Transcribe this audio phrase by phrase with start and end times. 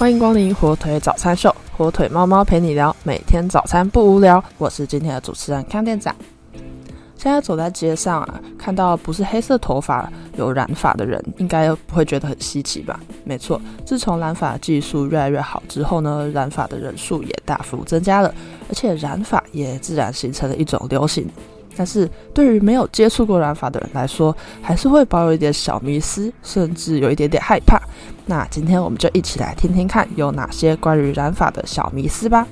[0.00, 4.42] 欢迎光临火腿早餐秀，火腿猫猫陪你聊，每天早餐不无聊。
[4.56, 6.16] 我是今天的主持人康店长。
[7.18, 12.98] 现在走在街上啊，看到不是黑色头发有染发的人，应该不会觉得很稀奇吧？
[13.24, 18.34] 没错，自从染发技术越来越好之后呢，染发的人数也大幅增加了，
[18.70, 21.28] 而且染发也自然形成了一种流行。
[21.80, 27.80] 但是对于没有接触过染发的人来说，还是会保有一点小迷思，甚至有一点点害怕。
[28.26, 32.46] 那今天我们就一起来听听看有哪些关于染发的小迷思吧。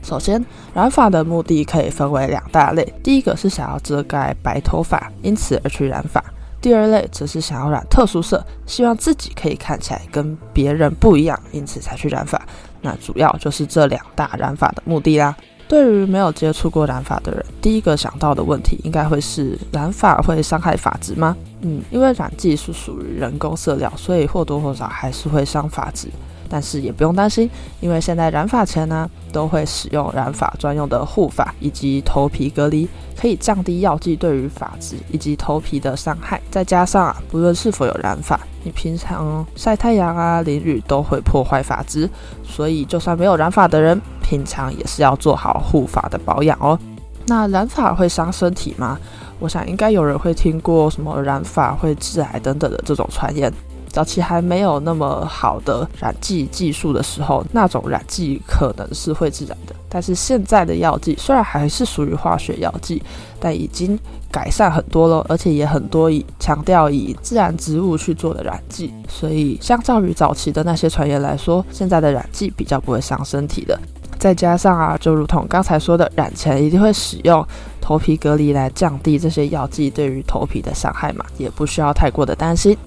[0.00, 6.22] 首先，染发的目的可以分为两大类，第一个是想要遮盖白头发，因此而去染发；
[6.60, 12.40] 第二类则是想要染特殊色，希望自己可以看起来跟别人不一样，因此才去染发。
[12.80, 15.36] 那主要就是这两大染发的目的啦。
[15.68, 21.36] 对于没有接触过染发的人，第一个想到的问题应该会是：染发会伤害发质吗？
[21.60, 26.08] 嗯，因为染剂是属于人工色料，所以或多或少还是会伤发质。
[26.48, 27.48] 但是也不用担心，
[27.80, 32.88] 因为现在染发前呢，都会使用染发专用的护发以及头皮隔离，
[33.20, 36.40] 可以降低药剂对于发质以及头皮的伤害。
[36.50, 42.08] 再加上啊，不论是否有染发，你平常晒太阳啊、淋雨都会破坏发质，
[42.42, 46.78] 所以就算没有染发的人，平常也是要做好护发的保养哦。
[47.26, 48.98] 那染发会伤身体吗？
[49.38, 53.52] 我想应该有人会听过什么染发会致癌等等的这种传言。
[53.98, 59.74] 早期还没有那么好的染剂技术的时候，那种染剂可能是会致染的。
[59.88, 63.02] 但是现在的药剂虽然还是属于化学药剂，
[63.40, 63.98] 但已经
[64.30, 73.76] 改善很多了，而且也很多以强调以自然植物去做的染剂，所以相较于早期的那些传言来说，现在的染剂比较不会伤身体的。
[74.16, 77.44] 再加上啊，就如同刚才说的，染前一定会使用
[77.80, 82.78] 头皮隔离来降低这些药剂对于头皮的伤害嘛，也不需要太过的担心。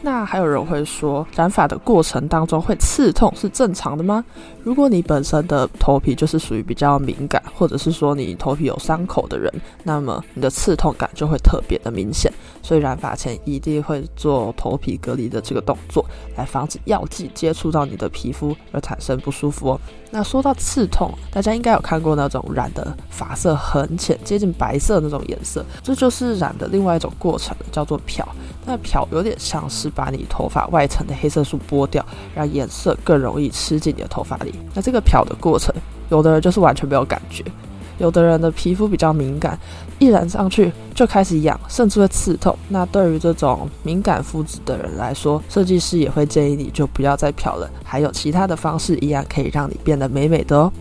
[0.00, 4.24] 那还有人会说，染发的过程当中会刺痛是正常的吗？
[4.62, 12.32] 如果你本身的头皮就是属于比较敏感，或者是说你头皮有伤口的人，那么你的刺痛感就会特别的明显。
[12.62, 16.04] 所以染发前一定会做头皮隔离的这个动作，
[16.36, 19.80] 来防止药剂接触到你的皮肤而产生不舒服哦。
[20.10, 28.26] 那说到刺痛，大家应该有看过那种染的发色很浅，接近白色那种颜色，这就是染的另外一种过程，叫做漂。
[28.66, 32.04] 那漂有点像是把你头发外层的黑色素剥掉，
[32.34, 34.54] 让颜色更容易吃进你的头发里。
[34.74, 35.74] 那这个漂的过程，
[36.10, 37.44] 有的人就是完全没有感觉，
[37.98, 39.58] 有的人的皮肤比较敏感，
[39.98, 42.56] 一染上去就开始痒，甚至会刺痛。
[42.68, 50.72] 那对于这种敏感肤质的人来说，设计师也会建议你就不要再漂了，还有其他的方式一样可以让你变得美美的哦。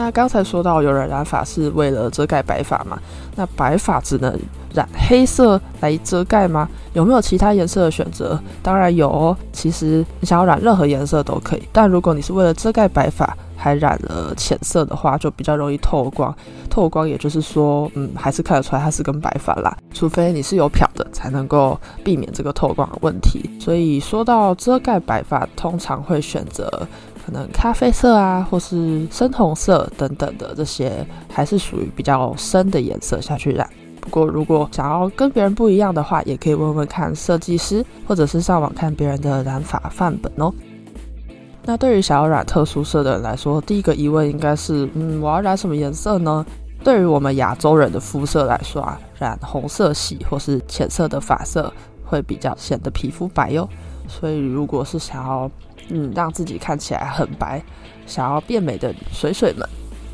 [0.00, 2.98] 那刚才说到有人染发是为了遮盖白发嘛？
[3.36, 4.34] 那白发只能
[4.72, 6.66] 染黑色来遮盖吗？
[6.94, 8.40] 有没有其他颜色的选择？
[8.62, 9.36] 当然有哦。
[9.52, 16.34] 其实你想要染任何颜色都可以，但如果你是为了遮盖白发还染了浅色的话，就比较容易透光。
[16.70, 19.76] 透光也就是说，嗯，还是看得出来它是跟白发啦。
[19.92, 23.50] 除非你是有漂的，才能够避免这个透光的问题。
[23.60, 26.88] 所以说到遮盖白发，通常会选择。
[27.24, 33.68] 可能咖啡色啊，或是深红色等等的这些，还是属于比较深的颜色下去染。
[34.00, 40.52] 不过，如果想要跟别人不一样的话，也可以问问看设计师，或者是上网看别人的染法范本哦。
[41.62, 46.44] 那对于想要染特殊色的人来说，第一个疑问应该是：嗯，我要染什么颜色呢？
[46.82, 51.70] 对于我们亚洲人的肤色来说啊，染红色系或是浅色的发色
[52.02, 53.68] 会比较显得皮肤白哟。
[54.10, 55.50] 所以，如果是想要
[55.88, 57.62] 嗯，让自己看起来很白，
[58.06, 59.66] 想要变美的水水们，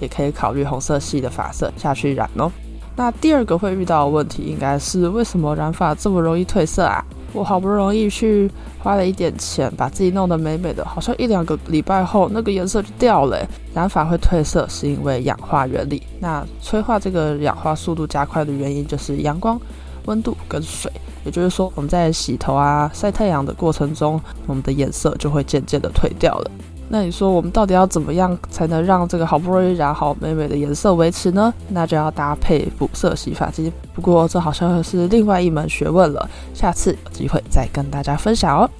[0.00, 2.52] 也可以考虑红色系的发色下去染哦。
[2.94, 7.04] 那第二个会遇到的问题，应该是为什么染发这么容易褪色啊？
[7.32, 13.46] 我好不容易去花了一点钱，把自己弄得美美的，好像一两个礼拜后，那个颜色就掉了。
[13.74, 19.60] 染发会褪色是因为氧化原理，那催化这个氧化速度加快的原因就是阳光。
[20.08, 20.90] 温度跟水，
[21.24, 26.50] 也就是说，我们在洗头啊、晒太阳的过程中，我们的颜色就会渐渐的褪掉了。
[26.88, 31.52] 那你说，我们到底要怎么样才能让这个好不容易染好美美的颜色维持呢？
[31.68, 33.70] 那就要搭配补色洗发剂。
[33.92, 38.70] 不过这好像是另外一门学问了，下次有机会再跟大家分享哦。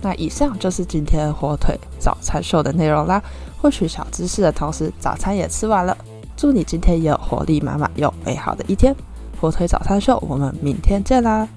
[0.00, 3.20] 那以上就是今天火腿早餐秀的内容啦。
[3.60, 5.96] 获取小知识的同时，早餐也吃完了。
[6.36, 8.94] 祝你今天也有活力满满又美好的一天。
[9.46, 11.48] 火腿早餐秀，我们明天见啦！